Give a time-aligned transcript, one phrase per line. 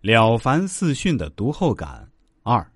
[0.00, 2.08] 了凡四训的读后感
[2.42, 2.66] 二。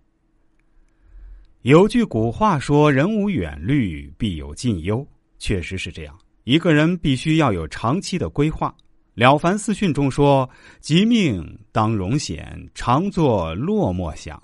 [1.62, 5.06] 有句古话说：“人无远虑，必有近忧。”
[5.38, 6.18] 确实是这样。
[6.44, 8.74] 一个人必须要有长期的规划。
[9.14, 10.48] 了凡四训中说
[10.80, 14.36] ：“吉命当荣显，常作落寞想；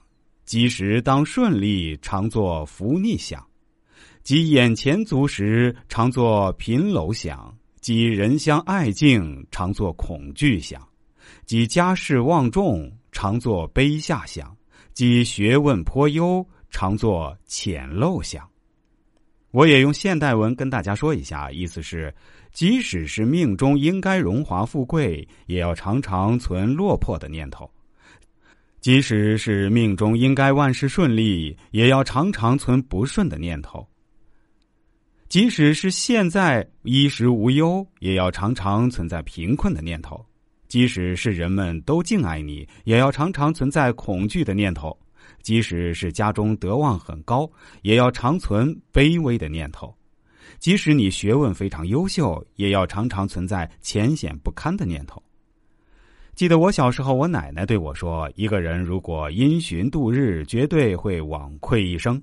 [0.47, 3.39] 吉时当顺利，常作福逆想；
[4.23, 10.81] 及眼前足时，常作贫楼想；及人相爱敬，常作恐惧想。”
[11.45, 14.47] 即家世望重，常作卑下想；
[14.93, 18.49] 即学问颇优，常作浅陋想。
[19.51, 22.15] 我也用现代文跟大家说一下，意思是：
[22.53, 27.69] 即使是命中应该荣华富贵，也要常常存落魄的念头；
[28.81, 33.85] 即使是命中应该万事顺利，也要常常存不顺的念头；
[35.29, 40.25] 即使是现在衣食无忧，也要常常存在贫困的念头。
[40.71, 44.97] 即使是人们都敬爱你，也要常常存在恐惧的念头；
[45.43, 47.51] 即使是家中德望很高，
[47.83, 49.93] 也要常存卑微的念头；
[50.61, 55.21] 即使你学问非常优秀，也要常常存在浅显不堪的念头。
[56.37, 62.17] 记得我小时候，我奶奶对我说：“一个人如果因循度日，绝对会枉愧一生。”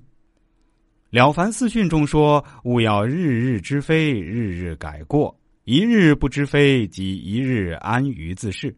[1.10, 5.38] 了凡四训》中说：“勿要日日之非，日日改过。”
[5.68, 8.70] 一日不知非，即一日安于自适；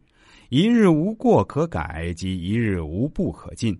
[0.49, 3.79] 一日无过可改，即一日无不可进。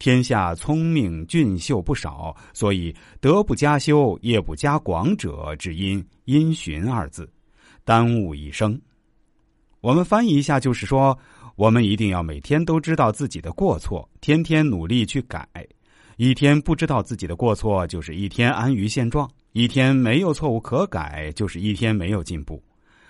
[0.00, 7.30] 天下聪明俊秀不少，所以德不加修，业不加广者，只因因循二字，
[7.84, 8.76] 耽误一生。
[9.80, 11.16] 我们翻译一下，就是说，
[11.54, 15.48] 我们一定要每天都知道自己的过错，天天努力去改。
[16.16, 22.62] 一天不知道自己的过错，就是一天安于现状；一天没有错误可改，就是一天没有进步。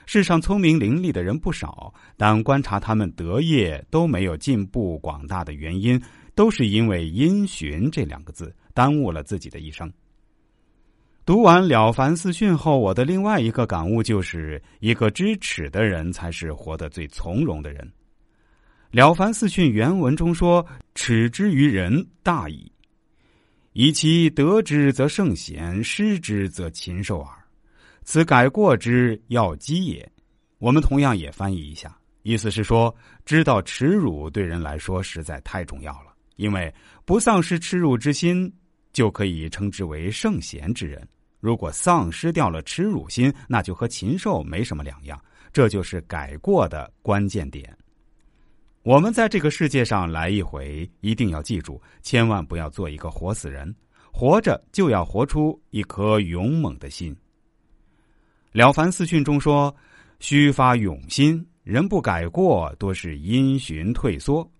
[0.06, 6.02] 世上聪明伶俐的人不少，但观察他们德业都没有进步广大的原因，
[6.34, 9.92] 都是因为“因循”这两个字耽误了自己的一生。
[11.26, 17.84] 读完《了凡四训》后，我的另外一个感悟就是：一个知耻的人才是活得最从容的人。
[18.90, 20.66] 《了凡四训》原文中说
[20.96, 22.72] ：“耻之于人，大矣。”
[23.80, 27.32] 以其得之则圣贤，失之则禽兽耳。
[28.02, 30.10] 此改过之要机也。
[30.58, 32.92] 我们同样也翻译一下，意思是说，
[33.24, 36.12] 知道耻辱对人来说实在太重要了。
[36.34, 36.74] 因为
[37.04, 38.52] 不丧失耻辱之心，
[38.92, 41.08] 就可以称之为圣贤之人。
[41.38, 45.16] 如果丧失掉了耻辱心，那就和禽兽没什么两样。
[45.52, 47.78] 这就是改过的关键点。
[48.88, 53.76] 我们在这个世界上来一回，一定要记住，千万不要做一个活死人。
[54.10, 57.14] 活着就要活出一颗勇猛的心。
[58.50, 59.76] 了凡四训中说
[60.20, 64.50] ：“须发勇心，人不改过，多是因循退缩。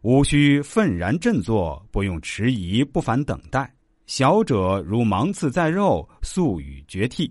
[0.00, 3.70] 无需愤然振作，不用迟疑，不烦等待。
[4.06, 7.30] 小者如芒刺在肉，速与绝替；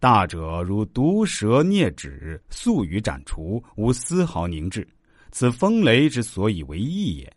[0.00, 4.84] 大者如毒蛇啮指，速与斩除，无丝毫凝滞。”
[5.34, 7.30] 此风雷之所以为义也。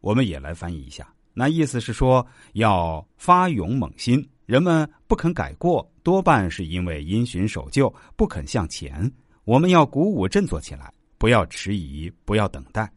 [0.00, 4.24] 我们也来翻译一下，那意思是说，要发勇猛心。
[4.46, 9.10] 人们不肯改过，多半是因为因循守旧，不肯向前。
[9.42, 12.88] 我们要鼓舞振作起来，不要迟疑，不要等待。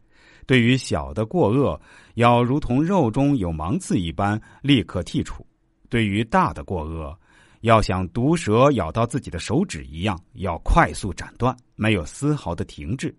[0.46, 1.80] 对于小的过恶，
[2.14, 5.42] 要如同肉中有芒刺一般，立刻剔除；
[5.88, 7.18] 对于大的过恶，
[7.62, 13.12] 要像毒蛇咬到自己的手指一样，要快速斩断，没有丝毫的停滞。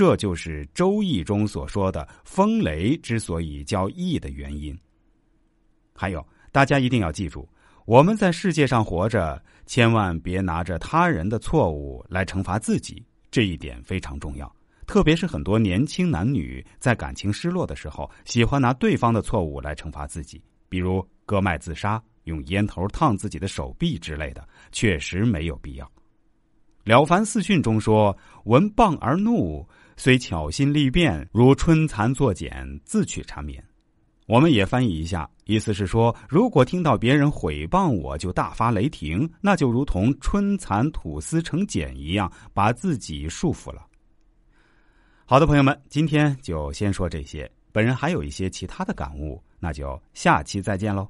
[0.00, 4.74] 这就是《周易》中所说的风雷之所以叫易的原因。
[5.94, 7.46] 还有，大家一定要记住，
[7.84, 14.50] 我们在世界上活着，千万别拿着他人的错误来惩罚自己，这一点非常重要。
[14.86, 25.84] 特别是很多年轻男女在感情失落的时候，喜欢拿对方的错误来惩罚自己，比如割脉自杀、用烟头烫自己的手臂之类的，确实没有必要。
[26.84, 29.62] 《了凡四训》中说：“闻谤而怒。
[30.02, 33.62] ”虽巧心力变，如春蚕作茧，自取缠绵。
[34.26, 43.86] 我们也翻译一下，意思是说，如果听到别人毁谤我，就大发雷霆，那就如同春蚕吐丝成茧一样，把自己束缚了。
[45.26, 47.50] 好的，朋友们，今天就先说这些。
[47.70, 51.06] 本人还有一些其他的感悟，那就下期再见喽。